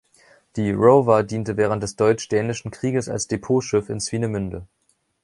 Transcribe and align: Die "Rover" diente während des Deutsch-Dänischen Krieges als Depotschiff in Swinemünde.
Die 0.55 0.71
"Rover" 0.71 1.21
diente 1.21 1.57
während 1.57 1.83
des 1.83 1.95
Deutsch-Dänischen 1.95 2.71
Krieges 2.71 3.07
als 3.07 3.27
Depotschiff 3.27 3.87
in 3.87 3.99
Swinemünde. 3.99 4.65